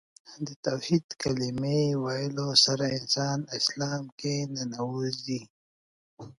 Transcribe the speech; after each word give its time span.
د 0.45 0.47
توحید 0.65 1.07
کلمې 1.23 1.81
ویلو 2.05 2.49
سره 2.65 2.85
انسان 2.97 3.39
اسلام 3.57 4.03
کې 4.19 4.35
ننوځي. 4.55 5.41